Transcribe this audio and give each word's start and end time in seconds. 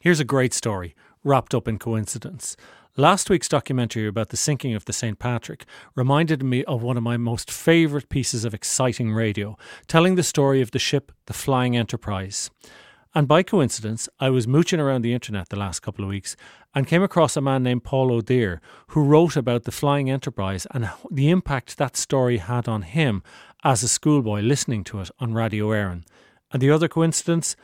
Here's 0.00 0.18
a 0.18 0.24
great 0.24 0.54
story, 0.54 0.94
wrapped 1.22 1.54
up 1.54 1.68
in 1.68 1.78
coincidence. 1.78 2.56
Last 2.96 3.28
week's 3.28 3.50
documentary 3.50 4.06
about 4.06 4.30
the 4.30 4.36
sinking 4.38 4.74
of 4.74 4.86
the 4.86 4.94
St. 4.94 5.18
Patrick 5.18 5.66
reminded 5.94 6.42
me 6.42 6.64
of 6.64 6.82
one 6.82 6.96
of 6.96 7.02
my 7.02 7.18
most 7.18 7.50
favourite 7.50 8.08
pieces 8.08 8.46
of 8.46 8.54
exciting 8.54 9.12
radio, 9.12 9.58
telling 9.88 10.14
the 10.14 10.22
story 10.22 10.62
of 10.62 10.70
the 10.70 10.78
ship, 10.78 11.12
the 11.26 11.34
Flying 11.34 11.76
Enterprise. 11.76 12.50
And 13.14 13.28
by 13.28 13.42
coincidence, 13.42 14.08
I 14.18 14.30
was 14.30 14.48
mooching 14.48 14.80
around 14.80 15.02
the 15.02 15.12
internet 15.12 15.50
the 15.50 15.58
last 15.58 15.80
couple 15.80 16.02
of 16.02 16.08
weeks 16.08 16.34
and 16.74 16.86
came 16.86 17.02
across 17.02 17.36
a 17.36 17.42
man 17.42 17.62
named 17.62 17.84
Pól 17.84 18.08
Ó 18.08 18.22
Duibhir 18.22 18.60
who 18.88 19.04
wrote 19.04 19.36
about 19.36 19.64
the 19.64 19.72
Flying 19.72 20.08
Enterprise 20.08 20.66
and 20.70 20.88
the 21.10 21.28
impact 21.28 21.76
that 21.76 21.98
story 21.98 22.38
had 22.38 22.66
on 22.66 22.82
him 22.82 23.22
as 23.64 23.82
a 23.82 23.88
schoolboy 23.88 24.40
listening 24.40 24.82
to 24.84 25.00
it 25.00 25.10
on 25.18 25.34
Radio 25.34 25.68
Éireann. 25.68 26.04
And 26.52 26.62
the 26.62 26.70
other 26.70 26.88
coincidence, 26.88 27.54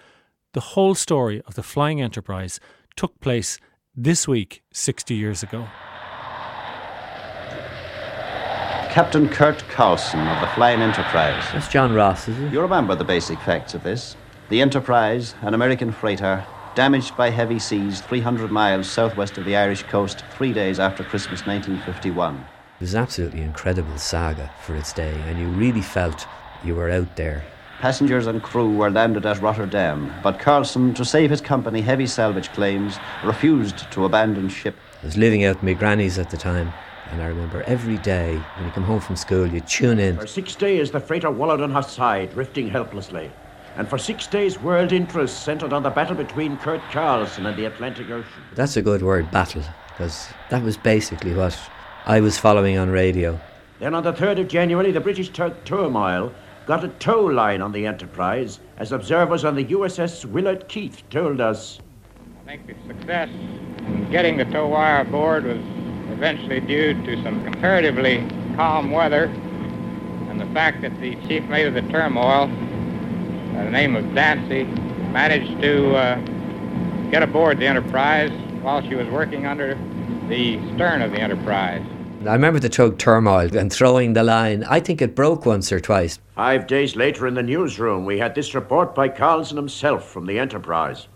the 0.56 0.72
whole 0.72 0.94
story 0.94 1.42
of 1.46 1.54
the 1.54 1.62
Flying 1.62 2.00
Enterprise 2.00 2.58
took 2.96 3.20
place 3.20 3.60
this 3.94 4.26
week 4.26 4.62
60 4.72 5.14
years 5.14 5.42
ago. 5.42 5.68
Captain 8.88 9.28
Kurt 9.28 9.58
Carlsen 9.68 10.20
of 10.20 10.40
the 10.40 10.46
Flying 10.54 10.80
Enterprise. 10.80 11.44
That's 11.52 11.68
John 11.68 11.92
Ross, 11.92 12.26
is 12.26 12.38
it? 12.38 12.50
You 12.54 12.62
remember 12.62 12.94
the 12.94 13.04
basic 13.04 13.38
facts 13.40 13.74
of 13.74 13.82
this. 13.82 14.16
The 14.48 14.62
Enterprise, 14.62 15.34
an 15.42 15.52
American 15.52 15.92
freighter, 15.92 16.42
damaged 16.74 17.14
by 17.18 17.28
heavy 17.28 17.58
seas 17.58 18.00
300 18.00 18.50
miles 18.50 18.88
southwest 18.88 19.36
of 19.36 19.44
the 19.44 19.56
Irish 19.56 19.82
coast 19.82 20.24
three 20.38 20.54
days 20.54 20.80
after 20.80 21.04
Christmas 21.04 21.44
1951. 21.44 22.34
It 22.34 22.44
was 22.80 22.94
an 22.94 23.02
absolutely 23.02 23.42
incredible 23.42 23.98
saga 23.98 24.50
for 24.62 24.74
its 24.74 24.94
day, 24.94 25.20
and 25.26 25.38
you 25.38 25.48
really 25.48 25.82
felt 25.82 26.26
you 26.64 26.74
were 26.74 26.90
out 26.90 27.14
there. 27.16 27.44
Passengers 27.80 28.26
and 28.26 28.42
crew 28.42 28.74
were 28.74 28.90
landed 28.90 29.26
at 29.26 29.40
Rotterdam, 29.42 30.12
but 30.22 30.38
Carlsen, 30.38 30.94
to 30.94 31.04
save 31.04 31.30
his 31.30 31.40
company 31.40 31.82
heavy 31.82 32.06
salvage 32.06 32.50
claims, 32.50 32.98
refused 33.22 33.90
to 33.92 34.04
abandon 34.06 34.48
ship. 34.48 34.74
I 35.02 35.06
was 35.06 35.16
living 35.16 35.44
out 35.44 35.62
my 35.62 35.74
granny's 35.74 36.18
at 36.18 36.30
the 36.30 36.38
time, 36.38 36.72
and 37.10 37.20
I 37.20 37.26
remember 37.26 37.62
every 37.62 37.98
day 37.98 38.36
when 38.56 38.66
you 38.66 38.72
come 38.72 38.84
home 38.84 39.00
from 39.00 39.16
school, 39.16 39.46
you 39.46 39.60
tune 39.60 39.98
in. 39.98 40.16
For 40.16 40.26
six 40.26 40.54
days, 40.54 40.90
the 40.90 41.00
freighter 41.00 41.30
wallowed 41.30 41.60
on 41.60 41.70
her 41.72 41.82
side, 41.82 42.32
drifting 42.32 42.68
helplessly 42.68 43.30
and 43.76 43.88
for 43.88 43.98
six 43.98 44.26
days 44.26 44.58
world 44.58 44.92
interest 44.92 45.42
centred 45.42 45.72
on 45.72 45.82
the 45.82 45.90
battle 45.90 46.16
between 46.16 46.56
Kurt 46.56 46.80
Carlsen 46.90 47.46
and 47.46 47.56
the 47.56 47.66
Atlantic 47.66 48.08
Ocean. 48.10 48.42
That's 48.54 48.76
a 48.76 48.82
good 48.82 49.02
word, 49.02 49.30
battle, 49.30 49.62
because 49.88 50.28
that 50.50 50.62
was 50.62 50.76
basically 50.76 51.34
what 51.34 51.58
I 52.06 52.20
was 52.20 52.38
following 52.38 52.78
on 52.78 52.90
radio. 52.90 53.38
Then 53.78 53.94
on 53.94 54.02
the 54.02 54.12
3rd 54.12 54.40
of 54.40 54.48
January, 54.48 54.92
the 54.92 55.00
British 55.00 55.28
tug 55.28 55.62
Turmoil 55.64 56.32
got 56.66 56.84
a 56.84 56.88
tow 56.88 57.24
line 57.24 57.62
on 57.62 57.72
the 57.72 57.86
Enterprise, 57.86 58.60
as 58.76 58.92
observers 58.92 59.44
on 59.44 59.54
the 59.54 59.64
USS 59.66 60.24
Willard 60.24 60.68
Keith 60.68 61.02
told 61.10 61.40
us. 61.40 61.78
I 62.42 62.56
think 62.56 62.66
the 62.66 62.74
success 62.86 63.28
in 63.28 64.08
getting 64.10 64.36
the 64.36 64.44
tow 64.46 64.66
wire 64.66 65.00
aboard 65.00 65.44
was 65.44 65.60
eventually 66.12 66.60
due 66.60 66.94
to 67.04 67.22
some 67.22 67.42
comparatively 67.44 68.26
calm 68.56 68.90
weather 68.90 69.24
and 70.28 70.40
the 70.40 70.46
fact 70.46 70.82
that 70.82 71.00
the 71.00 71.14
chief 71.26 71.44
mate 71.44 71.66
of 71.66 71.74
the 71.74 71.82
turmoil 71.82 72.48
by 73.56 73.64
the 73.64 73.70
name 73.70 73.96
of 73.96 74.14
Dancy, 74.14 74.64
managed 74.64 75.62
to 75.62 75.94
uh, 75.96 76.16
get 77.10 77.22
aboard 77.22 77.58
the 77.58 77.66
Enterprise 77.66 78.30
while 78.60 78.82
she 78.82 78.94
was 78.94 79.08
working 79.08 79.46
under 79.46 79.78
the 80.28 80.58
stern 80.74 81.00
of 81.00 81.10
the 81.10 81.18
Enterprise. 81.18 81.82
I 82.28 82.32
remember 82.32 82.58
the 82.58 82.68
tug 82.68 82.98
turmoil 82.98 83.56
and 83.56 83.72
throwing 83.72 84.12
the 84.12 84.22
line. 84.22 84.64
I 84.64 84.80
think 84.80 85.00
it 85.00 85.14
broke 85.14 85.46
once 85.46 85.70
or 85.72 85.80
twice. 85.80 86.18
Five 86.34 86.66
days 86.66 86.96
later 86.96 87.26
in 87.26 87.34
the 87.34 87.42
newsroom, 87.42 88.04
we 88.04 88.18
had 88.18 88.34
this 88.34 88.54
report 88.54 88.94
by 88.94 89.08
Carlsen 89.08 89.56
himself 89.56 90.08
from 90.08 90.26
the 90.26 90.38
Enterprise. 90.38 91.08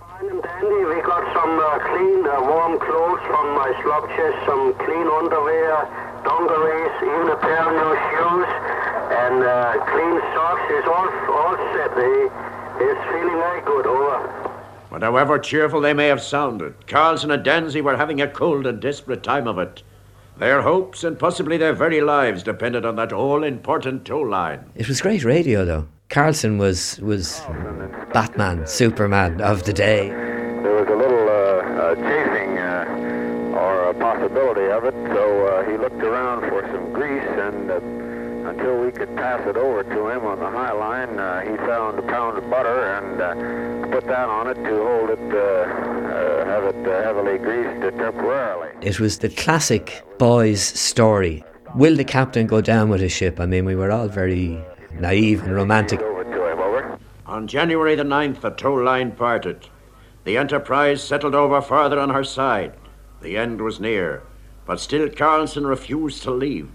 Fine 0.00 0.30
and 0.30 0.42
dandy. 0.42 0.84
We 0.84 1.00
got 1.02 1.24
some 1.34 1.58
uh, 1.58 1.78
clean, 1.78 2.26
uh, 2.26 2.40
warm 2.40 2.78
clothes 2.78 3.20
from 3.26 3.46
my 3.54 3.72
slop 3.82 4.08
chest, 4.10 4.46
some 4.46 4.74
clean 4.74 5.06
underwear, 5.06 5.88
dungarees, 6.24 6.92
even 7.02 7.30
a 7.30 7.36
pair 7.36 7.62
of 7.62 7.72
new 7.72 7.94
shoes 8.10 8.82
and 9.12 9.44
uh, 9.44 9.72
clean 9.92 10.16
socks 10.32 10.66
is 10.72 10.84
all, 10.88 11.08
all 11.36 11.56
set. 11.72 11.92
He 11.96 12.84
is 12.84 12.98
feeling 13.12 13.38
very 13.38 13.60
good, 13.62 13.86
over. 13.86 14.51
But 14.92 15.02
however 15.02 15.38
cheerful 15.38 15.80
they 15.80 15.94
may 15.94 16.08
have 16.08 16.20
sounded, 16.20 16.86
Carlsen 16.86 17.30
and 17.30 17.42
Dancy 17.42 17.80
were 17.80 17.96
having 17.96 18.20
a 18.20 18.28
cold 18.28 18.66
and 18.66 18.78
desperate 18.78 19.22
time 19.22 19.48
of 19.48 19.58
it. 19.58 19.82
Their 20.36 20.60
hopes 20.60 21.02
and 21.02 21.18
possibly 21.18 21.56
their 21.56 21.72
very 21.72 22.02
lives 22.02 22.42
depended 22.42 22.84
on 22.84 22.96
that 22.96 23.10
all 23.10 23.42
important 23.42 24.04
tow 24.04 24.20
line. 24.20 24.70
It 24.74 24.88
was 24.88 25.00
great 25.00 25.24
radio, 25.24 25.64
though. 25.64 25.88
Carlsen 26.10 26.58
was 26.58 27.00
was 27.00 27.40
Batman, 28.12 28.66
Superman 28.66 29.40
of 29.40 29.62
the 29.62 29.72
day. 29.72 30.10
There 30.10 30.74
was 30.74 30.88
a 30.88 30.94
little 30.94 31.26
uh, 31.26 31.32
uh, 31.32 31.94
chafing 31.94 32.58
uh, 32.58 33.56
or 33.56 33.88
a 33.88 33.94
possibility 33.94 34.70
of 34.70 34.84
it, 34.84 34.94
so 35.14 35.46
uh, 35.46 35.70
he 35.70 35.78
looked 35.78 36.02
around 36.02 36.50
for 36.50 36.68
some 36.70 36.92
grease 36.92 37.32
and 37.40 37.70
uh, 37.70 38.21
until 38.46 38.78
we 38.78 38.90
could 38.90 39.14
pass 39.16 39.46
it 39.46 39.56
over 39.56 39.82
to 39.82 40.08
him 40.08 40.24
on 40.24 40.38
the 40.38 40.50
high 40.50 40.72
line, 40.72 41.18
uh, 41.18 41.40
he 41.42 41.56
found 41.58 41.98
a 41.98 42.02
pound 42.02 42.38
of 42.38 42.48
butter 42.50 42.84
and 42.96 43.20
uh, 43.20 43.88
put 43.92 44.06
that 44.06 44.28
on 44.28 44.48
it 44.48 44.54
to 44.54 44.76
hold 44.82 45.10
it, 45.10 45.34
uh, 45.34 45.38
uh 45.38 46.44
have 46.46 46.64
it 46.64 46.86
uh, 46.86 47.02
heavily 47.02 47.38
greased 47.38 47.80
temporarily. 47.96 48.70
It 48.80 49.00
was 49.00 49.18
the 49.18 49.28
classic 49.28 50.02
boys' 50.18 50.62
story. 50.62 51.44
Will 51.74 51.96
the 51.96 52.04
captain 52.04 52.46
go 52.46 52.60
down 52.60 52.88
with 52.88 53.00
his 53.00 53.12
ship? 53.12 53.40
I 53.40 53.46
mean, 53.46 53.64
we 53.64 53.76
were 53.76 53.90
all 53.90 54.08
very 54.08 54.62
naive 54.92 55.42
and 55.42 55.54
romantic. 55.54 56.00
On 57.26 57.46
January 57.46 57.94
the 57.94 58.02
9th, 58.02 58.40
the 58.42 58.50
tow 58.50 58.74
line 58.74 59.12
parted. 59.12 59.68
The 60.24 60.36
Enterprise 60.36 61.02
settled 61.02 61.34
over 61.34 61.62
farther 61.62 61.98
on 61.98 62.10
her 62.10 62.24
side. 62.24 62.74
The 63.22 63.36
end 63.36 63.60
was 63.60 63.80
near, 63.80 64.22
but 64.66 64.80
still 64.80 65.08
Carlsen 65.08 65.66
refused 65.66 66.22
to 66.24 66.30
leave. 66.30 66.70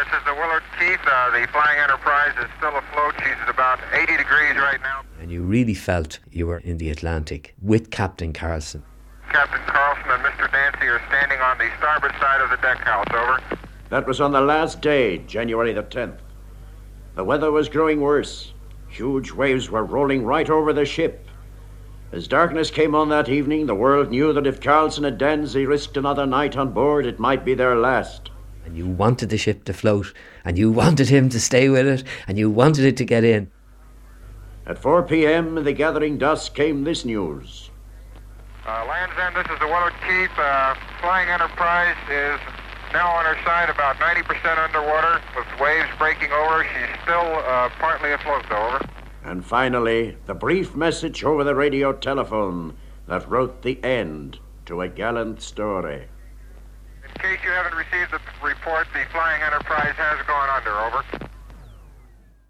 This 0.00 0.18
is 0.18 0.24
the 0.24 0.32
Willard 0.32 0.62
Keith. 0.78 0.98
Uh, 1.04 1.30
the 1.30 1.46
Flying 1.48 1.78
Enterprise 1.78 2.32
is 2.42 2.48
still 2.56 2.74
afloat. 2.74 3.12
She's 3.18 3.36
at 3.42 3.50
about 3.50 3.80
80 3.92 4.16
degrees 4.16 4.56
right 4.56 4.80
now. 4.80 5.02
And 5.20 5.30
you 5.30 5.42
really 5.42 5.74
felt 5.74 6.20
you 6.30 6.46
were 6.46 6.60
in 6.60 6.78
the 6.78 6.88
Atlantic 6.88 7.54
with 7.60 7.90
Captain 7.90 8.32
Carlsen. 8.32 8.82
Captain 9.30 9.60
Carlsen 9.66 10.10
and 10.10 10.22
Mr. 10.22 10.50
Dancy 10.50 10.86
are 10.86 11.02
standing 11.08 11.38
on 11.40 11.58
the 11.58 11.68
starboard 11.76 12.12
side 12.18 12.40
of 12.40 12.48
the 12.48 12.56
deck 12.62 12.78
house. 12.78 13.04
Over. 13.12 13.42
That 13.90 14.06
was 14.06 14.22
on 14.22 14.32
the 14.32 14.40
last 14.40 14.80
day, 14.80 15.18
January 15.18 15.74
the 15.74 15.82
10th. 15.82 16.16
The 17.14 17.24
weather 17.24 17.52
was 17.52 17.68
growing 17.68 18.00
worse. 18.00 18.54
Huge 18.88 19.32
waves 19.32 19.68
were 19.68 19.84
rolling 19.84 20.24
right 20.24 20.48
over 20.48 20.72
the 20.72 20.86
ship. 20.86 21.28
As 22.10 22.26
darkness 22.26 22.70
came 22.70 22.94
on 22.94 23.10
that 23.10 23.28
evening, 23.28 23.66
the 23.66 23.74
world 23.74 24.08
knew 24.08 24.32
that 24.32 24.46
if 24.46 24.62
Carlsen 24.62 25.04
and 25.04 25.18
Dancy 25.18 25.66
risked 25.66 25.98
another 25.98 26.24
night 26.24 26.56
on 26.56 26.72
board, 26.72 27.04
it 27.04 27.20
might 27.20 27.44
be 27.44 27.52
their 27.52 27.76
last 27.76 28.30
and 28.70 28.78
you 28.78 28.86
wanted 28.86 29.30
the 29.30 29.36
ship 29.36 29.64
to 29.64 29.72
float, 29.72 30.14
and 30.44 30.56
you 30.56 30.70
wanted 30.82 31.08
him 31.08 31.28
to 31.28 31.40
stay 31.40 31.68
with 31.68 31.88
it, 31.88 32.04
and 32.28 32.38
you 32.38 32.48
wanted 32.48 32.84
it 32.84 32.96
to 32.98 33.04
get 33.04 33.24
in. 33.24 33.50
At 34.64 34.78
4 34.78 35.02
p.m., 35.02 35.58
in 35.58 35.64
the 35.64 35.72
gathering 35.72 36.18
dusk, 36.18 36.54
came 36.54 36.84
this 36.84 37.04
news. 37.04 37.70
Uh, 38.64 38.84
Land's 38.86 39.16
End, 39.18 39.34
this 39.34 39.52
is 39.52 39.58
the 39.58 39.66
Willard 39.66 39.94
Keith. 40.06 40.30
Uh, 40.38 40.76
Flying 41.00 41.28
Enterprise 41.28 41.96
is 42.08 42.38
now 42.92 43.10
on 43.10 43.24
her 43.24 43.36
side, 43.44 43.70
about 43.70 43.96
90% 43.96 44.64
underwater, 44.64 45.20
with 45.36 45.46
waves 45.60 45.88
breaking 45.98 46.30
over. 46.30 46.62
She's 46.62 47.02
still 47.02 47.18
uh, 47.18 47.70
partly 47.70 48.12
afloat, 48.12 48.44
though, 48.48 48.68
over. 48.68 48.88
And 49.24 49.44
finally, 49.44 50.16
the 50.26 50.34
brief 50.34 50.76
message 50.76 51.24
over 51.24 51.42
the 51.42 51.56
radio 51.56 51.92
telephone 51.92 52.76
that 53.08 53.28
wrote 53.28 53.62
the 53.62 53.82
end 53.82 54.38
to 54.66 54.80
a 54.80 54.88
gallant 54.88 55.42
story. 55.42 56.06
In 57.22 57.36
case 57.36 57.44
you 57.44 57.50
haven't 57.50 57.76
received 57.76 58.12
the 58.12 58.20
report, 58.42 58.86
the 58.94 59.04
Flying 59.12 59.42
Enterprise 59.42 59.94
has 59.96 60.26
gone 60.26 60.48
under. 60.48 60.70
Over. 60.70 61.28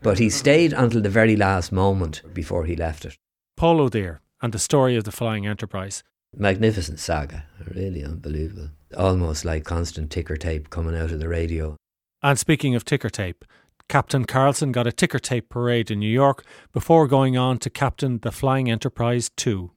But 0.00 0.20
he 0.20 0.30
stayed 0.30 0.72
until 0.72 1.00
the 1.00 1.08
very 1.08 1.34
last 1.34 1.72
moment 1.72 2.22
before 2.32 2.66
he 2.66 2.76
left 2.76 3.04
it. 3.04 3.16
Pól 3.56 3.80
Ó 3.80 3.90
Duibhir 3.90 4.20
and 4.40 4.52
the 4.52 4.60
story 4.60 4.94
of 4.96 5.02
the 5.02 5.10
Flying 5.10 5.44
Enterprise. 5.44 6.04
Magnificent 6.36 7.00
saga, 7.00 7.46
really 7.74 8.04
unbelievable. 8.04 8.70
Almost 8.96 9.44
like 9.44 9.64
constant 9.64 10.10
ticker 10.12 10.36
tape 10.36 10.70
coming 10.70 10.96
out 10.96 11.10
of 11.10 11.18
the 11.18 11.28
radio. 11.28 11.76
And 12.22 12.38
speaking 12.38 12.76
of 12.76 12.84
ticker 12.84 13.10
tape, 13.10 13.44
Captain 13.88 14.24
Carlsen 14.24 14.70
got 14.70 14.86
a 14.86 14.92
ticker 14.92 15.18
tape 15.18 15.48
parade 15.48 15.90
in 15.90 15.98
New 15.98 16.08
York 16.08 16.44
before 16.72 17.08
going 17.08 17.36
on 17.36 17.58
to 17.58 17.70
captain 17.70 18.20
the 18.20 18.30
Flying 18.30 18.70
Enterprise 18.70 19.30
2. 19.36 19.72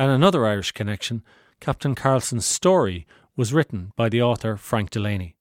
And 0.00 0.10
another 0.10 0.44
Irish 0.44 0.72
connection, 0.72 1.22
Captain 1.60 1.94
Carlsen's 1.94 2.44
story 2.44 3.06
was 3.36 3.52
written 3.52 3.92
by 3.96 4.08
the 4.08 4.20
author 4.20 4.56
Frank 4.56 4.90
Delaney. 4.90 5.36